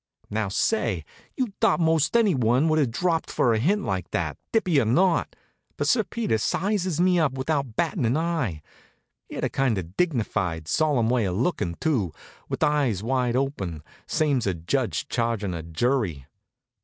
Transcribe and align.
Now 0.31 0.47
say, 0.49 1.05
you'd 1.37 1.53
thought 1.59 1.79
most 1.79 2.17
anyone 2.17 2.67
would 2.69 2.79
have 2.79 2.89
dropped 2.89 3.29
for 3.29 3.53
a 3.53 3.59
hint 3.59 3.83
like 3.85 4.09
that, 4.09 4.35
dippy 4.51 4.79
or 4.81 4.85
not. 4.85 5.35
But 5.77 5.87
Sir 5.87 6.03
Peter 6.03 6.39
sizes 6.39 6.99
me 6.99 7.19
up 7.19 7.33
without 7.33 7.75
battin' 7.75 8.05
an 8.05 8.17
eye. 8.17 8.63
He 9.29 9.35
had 9.35 9.43
a 9.43 9.49
kind 9.49 9.77
of 9.77 9.95
dignified, 9.97 10.67
solemn 10.67 11.11
way 11.11 11.25
of 11.25 11.37
lookin', 11.37 11.75
too, 11.79 12.13
with 12.49 12.63
eyes 12.63 13.03
wide 13.03 13.35
open, 13.35 13.83
same's 14.07 14.47
a 14.47 14.55
judge 14.55 15.07
chargin' 15.07 15.53
a 15.53 15.61
jury. 15.61 16.25